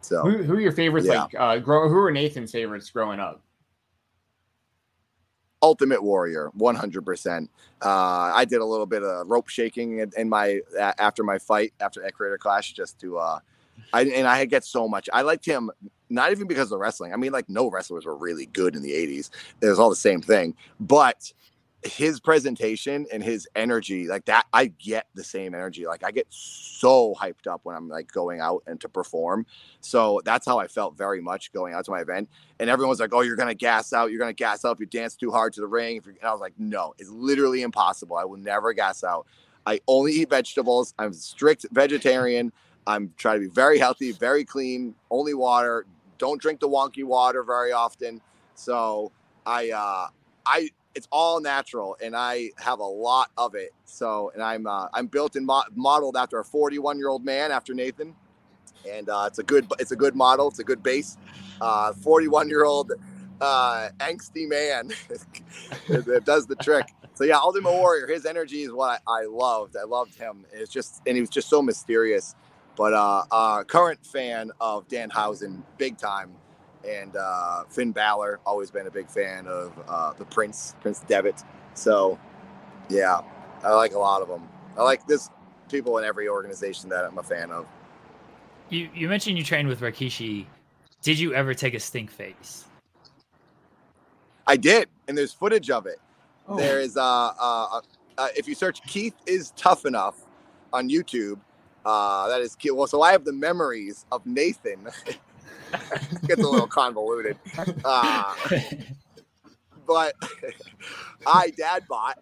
[0.00, 1.06] So Who, who are your favorites?
[1.06, 1.22] Yeah.
[1.22, 3.40] Like, uh, grow, who are Nathan's favorites growing up?
[5.62, 7.48] Ultimate Warrior, 100%.
[7.82, 11.38] Uh, I did a little bit of rope shaking in, in my a- after my
[11.38, 13.38] fight after that Creator Clash just to uh
[13.92, 15.08] I and I get so much.
[15.12, 15.70] I liked him
[16.10, 17.12] not even because of wrestling.
[17.14, 19.30] I mean, like no wrestlers were really good in the 80s.
[19.62, 20.54] It was all the same thing.
[20.80, 21.32] But
[21.84, 25.86] his presentation and his energy, like that, I get the same energy.
[25.86, 29.46] Like I get so hyped up when I'm like going out and to perform.
[29.80, 32.28] So that's how I felt very much going out to my event.
[32.58, 34.10] And everyone's like, "Oh, you're gonna gas out.
[34.10, 36.40] You're gonna gas out if you dance too hard to the ring." And I was
[36.40, 38.16] like, "No, it's literally impossible.
[38.16, 39.26] I will never gas out.
[39.66, 40.94] I only eat vegetables.
[40.98, 42.52] I'm strict vegetarian.
[42.86, 45.86] I'm trying to be very healthy, very clean, only water.
[46.18, 48.20] Don't drink the wonky water very often.
[48.54, 49.10] So
[49.46, 50.08] I, uh,
[50.46, 53.72] I, it's all natural, and I have a lot of it.
[53.84, 57.52] So, and I'm, uh, I'm built and mo- modeled after a 41 year old man,
[57.52, 58.14] after Nathan,
[58.88, 60.48] and uh, it's a good, it's a good model.
[60.48, 61.16] It's a good base.
[61.60, 62.92] Uh, 41 year old
[63.40, 64.88] uh, angsty man
[65.88, 66.86] that does the trick.
[67.14, 68.08] So yeah, Ultimate Warrior.
[68.08, 69.76] His energy is what I, I loved.
[69.76, 70.46] I loved him.
[70.52, 72.34] It's just, and he was just so mysterious.
[72.76, 76.32] But uh, uh, current fan of Dan Danhausen, big time,
[76.88, 78.40] and uh, Finn Balor.
[78.46, 81.42] Always been a big fan of uh, the Prince, Prince Devitt.
[81.74, 82.18] So
[82.88, 83.20] yeah,
[83.62, 84.48] I like a lot of them.
[84.76, 85.30] I like this
[85.68, 87.66] people in every organization that I'm a fan of.
[88.70, 90.46] You you mentioned you trained with Rikishi.
[91.02, 92.64] Did you ever take a stink face?
[94.46, 95.98] I did, and there's footage of it.
[96.48, 96.56] Oh.
[96.56, 97.80] There is uh, uh,
[98.18, 100.16] uh, if you search Keith is tough enough
[100.72, 101.38] on YouTube,
[101.84, 102.72] uh, that is Keith.
[102.72, 104.88] Well, so I have the memories of Nathan.
[106.26, 107.36] Gets a little convoluted,
[107.84, 108.34] uh,
[109.86, 110.14] but
[111.26, 112.18] I dad bot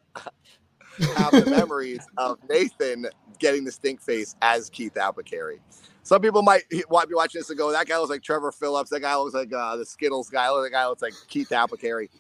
[1.16, 3.06] have the memories of Nathan
[3.38, 5.60] getting the stink face as Keith Apicary.
[6.04, 8.52] Some people might he- might be watching this and go, "That guy looks like Trevor
[8.52, 8.90] Phillips.
[8.90, 10.48] That guy looks like uh, the Skittles guy.
[10.48, 12.10] That guy looks like Keith Apicary."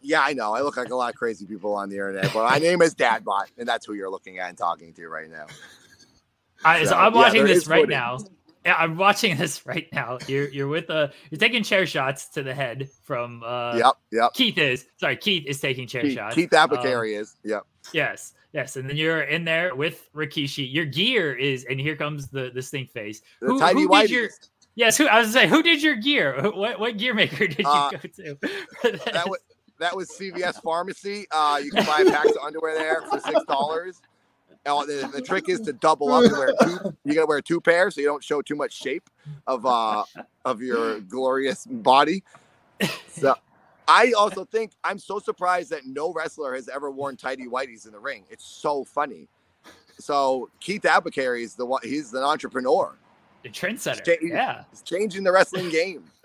[0.00, 0.54] Yeah, I know.
[0.54, 2.94] I look like a lot of crazy people on the internet, but my name is
[2.94, 5.46] Dadbot, and that's who you're looking at and talking to right now.
[6.64, 7.90] I, so So, I'm yeah, watching this right footage.
[7.90, 8.18] now.
[8.64, 10.18] Yeah, I'm watching this right now.
[10.26, 14.32] You're you're with a you're taking chair shots to the head from uh yep, yep.
[14.34, 16.34] Keith is sorry, Keith is taking chair Keith, shots.
[16.34, 16.70] Keith Um,
[17.04, 17.36] is.
[17.44, 17.62] Yep.
[17.92, 20.70] Yes, yes, and then you're in there with Rikishi.
[20.70, 23.22] Your gear is, and here comes the the stink face.
[23.40, 24.28] The Who- tidy who did your-
[24.74, 26.40] Yes, who I was gonna say, who did your gear?
[26.52, 28.38] What what gear maker did you Uh, go to?
[29.12, 29.38] That was
[29.80, 31.26] that was CVS Pharmacy.
[31.32, 34.00] Uh, you can buy packs of underwear there for six dollars.
[34.86, 36.78] The, the trick is to double up and wear two.
[37.04, 39.08] You gotta wear two pairs so you don't show too much shape
[39.46, 40.04] of uh
[40.44, 42.22] of your glorious body.
[43.08, 43.34] So
[43.86, 47.92] I also think I'm so surprised that no wrestler has ever worn tidy whities in
[47.92, 48.24] the ring.
[48.30, 49.28] It's so funny.
[49.98, 51.80] So Keith Apicary is the one.
[51.82, 52.94] He's an entrepreneur.
[53.42, 54.02] The trendsetter.
[54.02, 54.64] Sta- Yeah.
[54.70, 56.04] He's changing the wrestling game.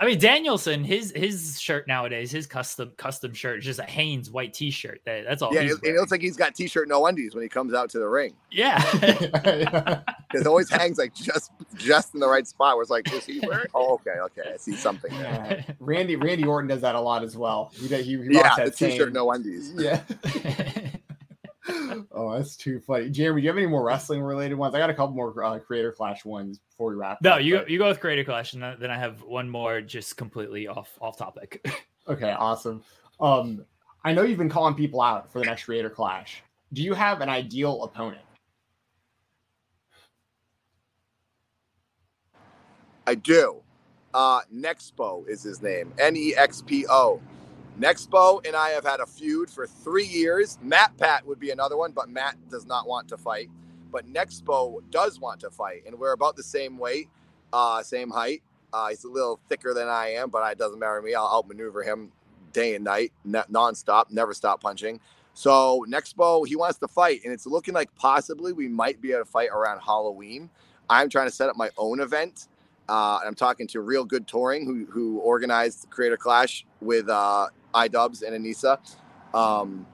[0.00, 4.30] I mean Danielson, his his shirt nowadays, his custom custom shirt is just a Hanes
[4.30, 5.02] white T-shirt.
[5.04, 5.52] That, that's all.
[5.54, 7.90] yeah, he's it, it looks like he's got t-shirt no undies when he comes out
[7.90, 8.34] to the ring.
[8.50, 10.00] yeah.
[10.32, 13.40] It always hangs like just just in the right spot where it's like, is he
[13.40, 13.66] wearing?
[13.74, 14.52] Oh, okay, okay.
[14.54, 15.64] I see something there.
[15.68, 15.74] Yeah.
[15.80, 17.72] Randy Randy Orton does that a lot as well.
[17.74, 19.72] He he, he Yeah, rocks the that t-shirt no undies.
[19.76, 20.02] Yeah.
[22.20, 23.08] Oh, that's too funny.
[23.08, 24.74] Jeremy, do you have any more wrestling related ones?
[24.74, 27.18] I got a couple more uh, Creator Clash ones before we wrap.
[27.22, 29.80] no, up, you but- you go with Creator Clash, and then I have one more
[29.80, 31.66] just completely off off topic.
[32.08, 32.82] Okay, awesome.
[33.20, 33.64] Um,
[34.04, 36.42] I know you've been calling people out for the next Creator Clash.
[36.72, 38.22] Do you have an ideal opponent?
[43.06, 43.60] I do.
[44.12, 45.92] Uh, Nexpo is his name.
[45.98, 47.20] N E X P O.
[47.80, 50.58] Nexpo and I have had a feud for three years.
[50.62, 53.48] MatPat would be another one, but Matt does not want to fight.
[53.90, 57.08] But Nexpo does want to fight, and we're about the same weight,
[57.54, 58.42] uh, same height.
[58.72, 61.14] Uh, he's a little thicker than I am, but it doesn't matter to me.
[61.14, 62.12] I'll outmaneuver him
[62.52, 65.00] day and night, nonstop, never stop punching.
[65.32, 69.24] So Nexpo, he wants to fight, and it's looking like possibly we might be able
[69.24, 70.50] to fight around Halloween.
[70.90, 72.48] I'm trying to set up my own event.
[72.88, 78.22] Uh, I'm talking to Real Good Touring, who who organized Creator Clash with uh, iDubbbz
[78.22, 78.78] and Anisa.
[79.34, 79.86] Um,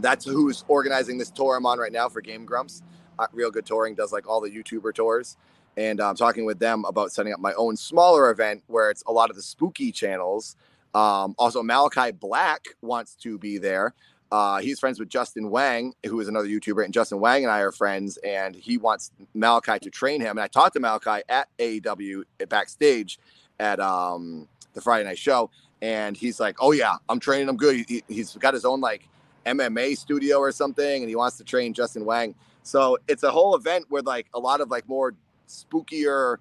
[0.00, 2.82] that's who's organizing this tour I'm on right now for Game Grumps.
[3.18, 5.36] Uh, Real Good Touring does like all the YouTuber tours,
[5.76, 9.12] and I'm talking with them about setting up my own smaller event where it's a
[9.12, 10.56] lot of the spooky channels.
[10.94, 13.94] Um, also, Malachi Black wants to be there.
[14.30, 17.60] Uh, he's friends with Justin Whang, who is another YouTuber, and Justin Whang and I
[17.60, 18.16] are friends.
[18.18, 20.30] And he wants Malachi to train him.
[20.30, 23.18] And I talked to Malachi at AEW backstage
[23.60, 25.50] at um, the Friday night show,
[25.82, 27.84] and he's like, "Oh yeah, I'm training him good.
[27.88, 29.08] He, has got his own like
[29.46, 33.54] MMA studio or something, and he wants to train Justin Whang." So it's a whole
[33.54, 35.14] event with like a lot of like more
[35.48, 36.38] spookier,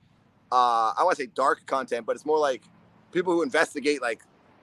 [0.52, 2.64] uh, I want to say dark content, but it's more like
[3.12, 4.22] people who investigate like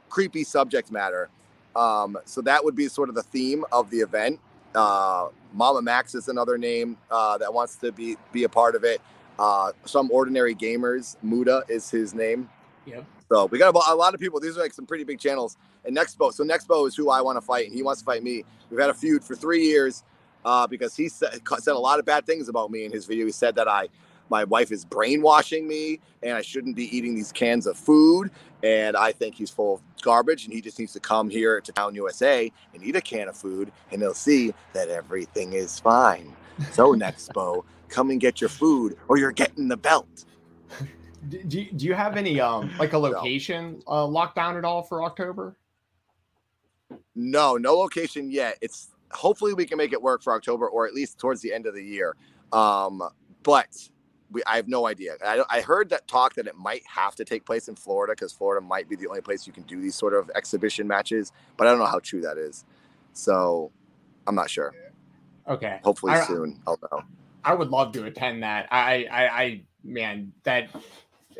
[0.09, 1.29] creepy subject matter.
[1.77, 4.41] Um, so that would be sort of the theme of the event.
[4.75, 9.01] Uh, Mamamax is another name uh, that wants to be be a part of it.
[9.39, 12.49] Uh, some ordinary gamers, Muda is his name.
[12.87, 13.05] Yep.
[13.33, 14.41] So we got a, a, lot of people.
[14.41, 15.57] These are like some pretty big channels.
[15.85, 18.25] And Nexpo, so Nexpo is who I want to fight, and he wants to fight
[18.25, 18.45] me.
[18.71, 20.03] We've had a feud for three years
[20.45, 23.27] uh, because he said, said a lot of bad things about me in his video.
[23.27, 23.89] He said that I,
[24.31, 28.33] my wife is brainwashing me, and I shouldn't be eating these cans of food.
[28.65, 31.73] And I think he's full of garbage, and he just needs to come here to
[31.73, 36.35] Town USA and eat a can of food, and he'll see that everything is fine.
[36.73, 40.25] So Nexpo, come and get your food, or you're getting the belt.
[41.29, 45.57] Do, do you have any um like a location uh, lockdown at all for October?
[47.15, 48.59] No, no location yet.
[48.61, 51.67] It's hopefully we can make it work for October or at least towards the end
[51.67, 52.17] of the year.
[52.53, 53.03] Um,
[53.43, 53.69] but
[54.31, 55.17] we, I have no idea.
[55.25, 58.33] I, I heard that talk that it might have to take place in Florida because
[58.33, 61.67] Florida might be the only place you can do these sort of exhibition matches, but
[61.67, 62.65] I don't know how true that is.
[63.13, 63.73] So
[64.27, 64.73] I'm not sure.
[65.49, 65.81] Okay.
[65.83, 66.61] Hopefully I, soon.
[66.67, 67.03] I'll know.
[67.45, 68.69] I would love to attend that.
[68.71, 70.69] I, I, I, man, that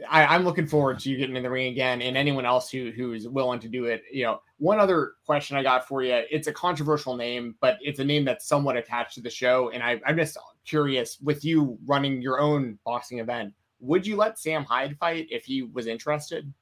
[0.09, 2.91] I, am looking forward to you getting in the ring again, and anyone else who
[2.91, 4.03] who's willing to do it.
[4.13, 6.23] You know, one other question I got for you.
[6.31, 9.83] It's a controversial name, but it's a name that's somewhat attached to the show, and
[9.83, 11.19] I, I'm just curious.
[11.21, 15.63] With you running your own boxing event, would you let Sam Hyde fight if he
[15.63, 16.53] was interested?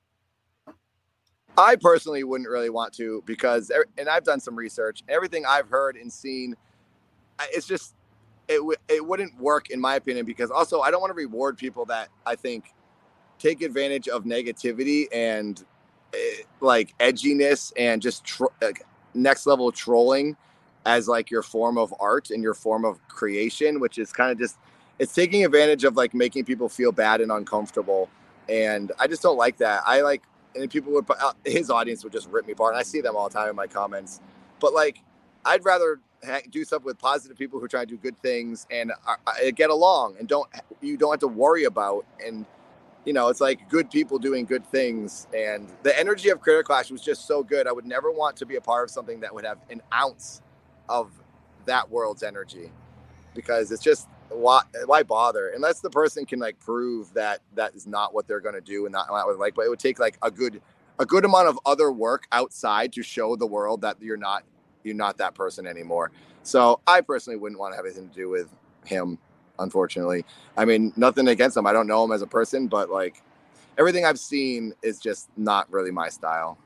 [1.57, 5.03] I personally wouldn't really want to because, and I've done some research.
[5.09, 6.55] Everything I've heard and seen,
[7.53, 7.94] it's just
[8.46, 11.59] it w- it wouldn't work in my opinion because also I don't want to reward
[11.59, 12.72] people that I think
[13.38, 15.64] take advantage of negativity and
[16.14, 16.18] uh,
[16.61, 20.37] like edginess and just like, next level trolling
[20.87, 24.38] as like your form of art and your form of creation, which is kind of
[24.38, 24.57] just
[24.98, 28.09] it's taking advantage of like making people feel bad and uncomfortable.
[28.48, 29.83] And I just don't like that.
[29.87, 30.22] I like
[30.55, 32.74] and people would uh, his audience would just rip me apart.
[32.74, 34.20] And I see them all the time in my comments.
[34.61, 35.03] But like,
[35.44, 36.01] I'd rather
[36.51, 39.70] do stuff with positive people who try to do good things and uh, uh, get
[39.70, 40.48] along and don't
[40.81, 42.44] you don't have to worry about and
[43.09, 45.27] you know, it's like good people doing good things.
[45.35, 47.66] And the energy of Creator Clash was just so good.
[47.66, 50.42] I would never want to be a part of something that would have an ounce
[50.90, 51.11] of
[51.64, 52.71] that world's energy
[53.35, 57.87] because it's just why why bother unless the person can like prove that that is
[57.87, 60.18] not what they're going to do and not what like but it would take like
[60.23, 60.61] a good
[60.99, 64.44] a good amount of other work outside to show the world that you're not
[64.83, 66.11] you're not that person anymore
[66.42, 68.49] so i personally wouldn't want to have anything to do with
[68.85, 69.18] him
[69.59, 70.25] unfortunately.
[70.57, 71.66] I mean, nothing against him.
[71.66, 73.23] I don't know him as a person, but like
[73.79, 76.59] everything I've seen is just not really my style.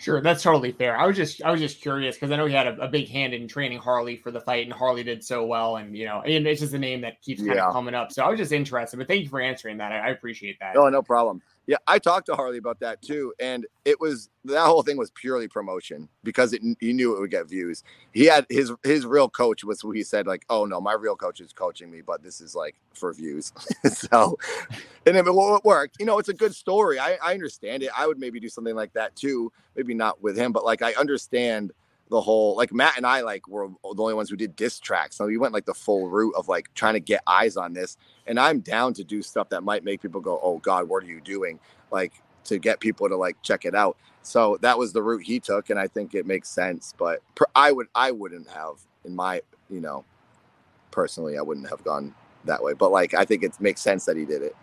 [0.00, 0.96] Sure, that's totally fair.
[0.96, 3.06] I was just I was just curious because I know he had a, a, big
[3.06, 6.22] hand in training Harley for the fight, and Harley did so well, and you know,
[6.22, 7.66] and it's just a name that keeps kind yeah.
[7.66, 8.10] of coming up.
[8.10, 9.92] So I was just interested, but thank you for answering that.
[9.92, 10.74] I, I appreciate that.
[10.74, 11.42] Oh, no problem.
[11.66, 15.10] Yeah, I talked to Harley about that too, and it was that whole thing was
[15.12, 17.84] purely promotion because it, he knew it would get views.
[18.12, 21.14] He had his his real coach was who he said like, "Oh no, my real
[21.14, 23.52] coach is coaching me, but this is like for views."
[23.92, 24.38] so,
[25.06, 25.96] and it, it worked.
[26.00, 26.98] You know, it's a good story.
[26.98, 27.90] I I understand it.
[27.96, 29.52] I would maybe do something like that too.
[29.76, 31.72] Maybe not with him, but like I understand
[32.10, 35.16] the whole like Matt and I like were the only ones who did diss tracks.
[35.16, 37.96] So we went like the full route of like trying to get eyes on this.
[38.26, 41.06] And I'm down to do stuff that might make people go, "Oh God, what are
[41.06, 42.12] you doing?" Like
[42.44, 43.96] to get people to like check it out.
[44.22, 46.94] So that was the route he took, and I think it makes sense.
[46.98, 50.04] But per, I would I wouldn't have in my you know
[50.90, 52.74] personally I wouldn't have gone that way.
[52.74, 54.56] But like I think it makes sense that he did it.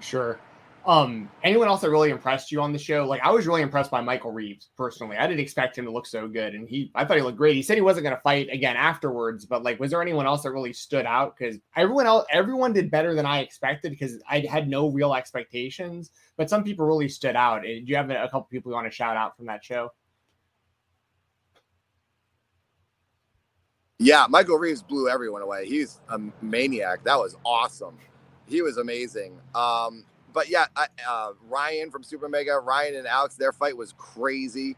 [0.00, 0.40] Sure.
[0.86, 3.04] Um, anyone else that really impressed you on the show?
[3.04, 5.16] Like I was really impressed by Michael Reeves personally.
[5.16, 7.54] I didn't expect him to look so good, and he I thought he looked great.
[7.54, 10.42] He said he wasn't going to fight again afterwards, but like, was there anyone else
[10.42, 11.36] that really stood out?
[11.36, 16.12] Because everyone else, everyone did better than I expected because I had no real expectations,
[16.38, 17.62] but some people really stood out.
[17.62, 19.90] Do you have a couple people you want to shout out from that show?
[23.98, 25.66] Yeah, Michael Reeves blew everyone away.
[25.66, 27.04] He's a maniac.
[27.04, 27.98] That was awesome.
[28.46, 29.38] He was amazing.
[29.54, 30.66] Um, but yeah,
[31.08, 34.76] uh, Ryan from Super Mega, Ryan and Alex, their fight was crazy.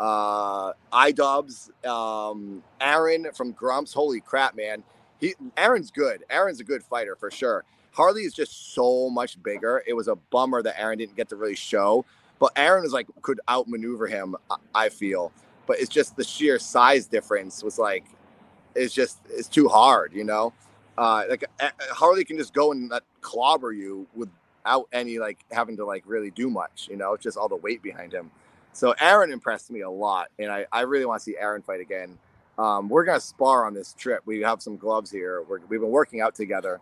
[0.00, 3.92] Uh, iDubbbz, um, Aaron from Grumps.
[3.92, 4.82] Holy crap, man!
[5.18, 6.24] He Aaron's good.
[6.30, 7.64] Aaron's a good fighter for sure.
[7.92, 9.82] Harley is just so much bigger.
[9.86, 12.04] It was a bummer that Aaron didn't get to really show,
[12.40, 14.34] but Aaron is like could outmaneuver him.
[14.74, 15.32] I feel,
[15.66, 18.04] but it's just the sheer size difference was like,
[18.74, 20.52] it's just it's too hard, you know.
[20.98, 21.44] Uh, like
[21.90, 24.28] Harley can just go and clobber you with
[24.66, 27.82] out any like having to like really do much, you know, just all the weight
[27.82, 28.30] behind him.
[28.72, 31.80] So Aaron impressed me a lot, and I, I really want to see Aaron fight
[31.80, 32.18] again.
[32.58, 34.22] Um, we're gonna spar on this trip.
[34.26, 35.42] We have some gloves here.
[35.48, 36.80] we have been working out together,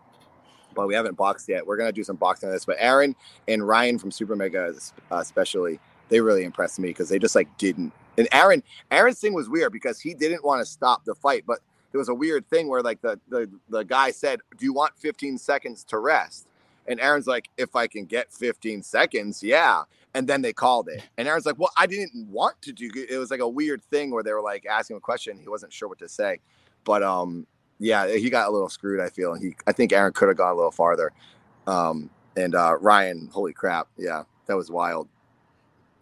[0.75, 1.65] but we haven't boxed yet.
[1.65, 2.65] We're gonna do some boxing on this.
[2.65, 3.15] But Aaron
[3.47, 4.73] and Ryan from Super Mega,
[5.11, 7.93] uh, especially, they really impressed me because they just like didn't.
[8.17, 11.59] And Aaron, Aaron's thing was weird because he didn't want to stop the fight, but
[11.91, 14.97] there was a weird thing where like the the the guy said, "Do you want
[14.97, 16.47] 15 seconds to rest?"
[16.87, 19.83] And Aaron's like, if I can get 15 seconds, yeah.
[20.13, 21.01] And then they called it.
[21.17, 23.17] And Aaron's like, well, I didn't want to do it.
[23.17, 25.37] was like a weird thing where they were like asking a question.
[25.39, 26.39] He wasn't sure what to say.
[26.83, 27.47] But um,
[27.79, 29.33] yeah, he got a little screwed, I feel.
[29.33, 31.11] He I think Aaron could have gone a little farther.
[31.67, 35.07] Um, and uh Ryan, holy crap, yeah, that was wild.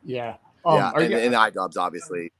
[0.03, 0.35] Yeah.
[0.65, 2.31] Um, yeah, and, you, and iDubbbz obviously.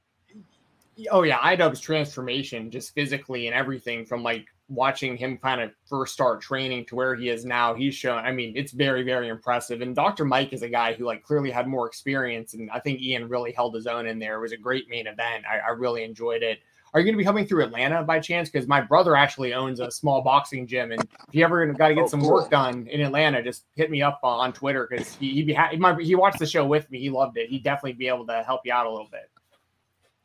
[1.10, 6.14] Oh yeah, iDubbbz transformation just physically and everything from like watching him kind of first
[6.14, 8.18] start training to where he is now, he's shown.
[8.24, 9.80] I mean, it's very, very impressive.
[9.80, 10.24] And Dr.
[10.24, 13.52] Mike is a guy who like clearly had more experience, and I think Ian really
[13.52, 14.36] held his own in there.
[14.36, 15.44] It was a great main event.
[15.50, 16.60] I, I really enjoyed it.
[16.94, 18.50] Are you going to be coming through Atlanta by chance?
[18.50, 21.94] Because my brother actually owns a small boxing gym, and if you ever got to
[21.94, 22.32] get oh, some cool.
[22.32, 25.70] work done in Atlanta, just hit me up on Twitter because he he, be ha-
[26.00, 26.98] he watched the show with me.
[26.98, 27.48] He loved it.
[27.48, 29.30] He'd definitely be able to help you out a little bit.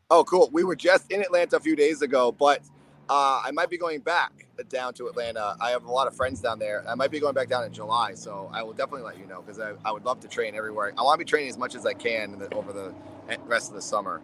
[0.10, 0.49] Oh, cool.
[0.51, 2.62] We were just in Atlanta a few days ago, but
[3.10, 5.56] uh, I might be going back down to Atlanta.
[5.62, 6.84] I have a lot of friends down there.
[6.88, 9.41] I might be going back down in July, so I will definitely let you know
[9.41, 10.93] because I, I would love to train everywhere.
[10.98, 12.93] I want to be training as much as I can the, over the
[13.30, 14.22] eh, rest of the summer.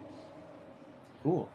[1.22, 1.48] Cool.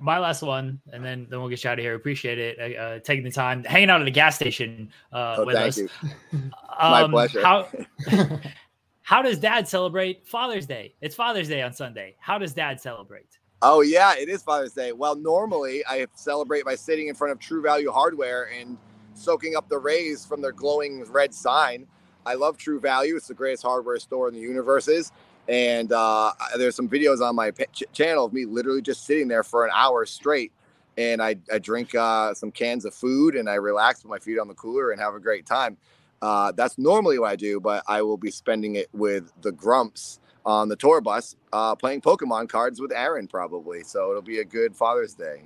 [0.00, 1.94] My last one, and then then we'll get you out of here.
[1.94, 2.58] Appreciate it.
[2.58, 5.78] Uh, uh taking the time, hanging out at a gas station uh, oh, with us.
[5.78, 5.88] You.
[6.80, 7.42] My um, pleasure.
[7.42, 7.68] How,
[9.02, 10.94] how does Dad celebrate Father's Day?
[11.00, 12.16] It's Father's Day on Sunday.
[12.18, 13.38] How does Dad celebrate?
[13.62, 14.92] Oh yeah, it is Father's Day.
[14.92, 18.78] Well, normally I celebrate by sitting in front of True Value Hardware and
[19.14, 21.86] soaking up the rays from their glowing red sign.
[22.26, 25.12] I love True Value; it's the greatest hardware store in the universe.
[25.48, 29.44] And uh, there's some videos on my ch- channel of me literally just sitting there
[29.44, 30.52] for an hour straight,
[30.98, 34.40] and I, I drink uh, some cans of food and I relax with my feet
[34.40, 35.78] on the cooler and have a great time.
[36.22, 40.20] Uh, that's normally what I do, but I will be spending it with the Grumps
[40.44, 43.82] on the tour bus uh, playing Pokemon cards with Aaron probably.
[43.82, 45.42] So it'll be a good Father's Day.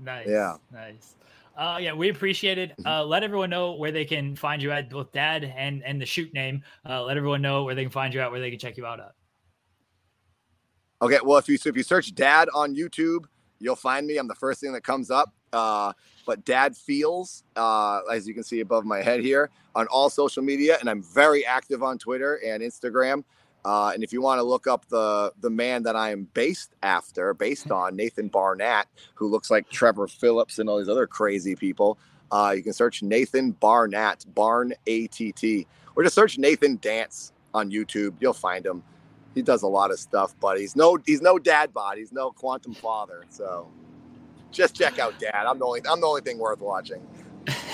[0.00, 0.26] Nice.
[0.28, 0.56] Yeah.
[0.72, 1.14] Nice.
[1.56, 2.70] Uh, yeah, we appreciate it.
[2.70, 2.86] Mm-hmm.
[2.86, 6.06] Uh, let everyone know where they can find you at, both Dad and and the
[6.06, 6.62] shoot name.
[6.88, 8.86] Uh, let everyone know where they can find you at, where they can check you
[8.86, 9.12] out at.
[11.02, 13.24] Okay, well, if you so if you search Dad on YouTube,
[13.58, 14.18] you'll find me.
[14.18, 15.34] I'm the first thing that comes up.
[15.52, 15.92] Uh,
[16.26, 20.42] but Dad feels, uh, as you can see above my head here, on all social
[20.42, 23.24] media, and I'm very active on Twitter and Instagram.
[23.64, 26.74] Uh, and if you want to look up the the man that I am based
[26.82, 31.54] after, based on Nathan Barnatt, who looks like Trevor Philips and all these other crazy
[31.56, 31.98] people,
[32.30, 35.66] uh, you can search Nathan Barnatt, Barn A T T,
[35.96, 38.14] or just search Nathan Dance on YouTube.
[38.20, 38.82] You'll find him.
[39.34, 41.98] He does a lot of stuff, but he's no he's no dad bod.
[41.98, 43.24] He's no quantum father.
[43.28, 43.68] So
[44.50, 45.44] just check out Dad.
[45.46, 47.06] I'm the only I'm the only thing worth watching.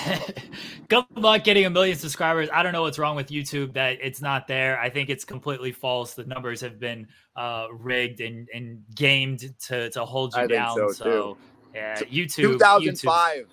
[0.87, 2.49] Good luck getting a million subscribers.
[2.53, 4.79] I don't know what's wrong with YouTube that it's not there.
[4.79, 6.13] I think it's completely false.
[6.13, 10.75] The numbers have been uh, rigged and, and gamed to, to hold you I down.
[10.75, 11.37] so, so
[11.73, 12.59] yeah, YouTube.
[12.59, 13.37] 2005.
[13.37, 13.45] YouTube.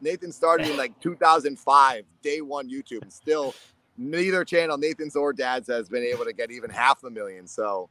[0.00, 3.02] Nathan started in like 2005, day one YouTube.
[3.02, 3.54] And still,
[3.96, 7.46] neither channel, Nathan's or Dad's, has been able to get even half a million.
[7.46, 7.88] So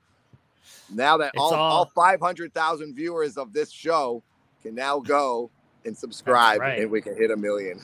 [0.94, 4.22] now that all, all, all 500,000 viewers of this show
[4.62, 5.50] can now go
[5.86, 6.80] and subscribe, right.
[6.80, 7.80] and we can hit a million.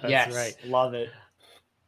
[0.00, 0.70] That's yes, right.
[0.70, 1.10] Love it.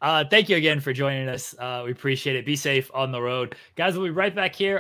[0.01, 1.55] Uh, thank you again for joining us.
[1.59, 2.45] Uh, we appreciate it.
[2.45, 3.95] Be safe on the road, guys.
[3.97, 4.79] We'll be right back here.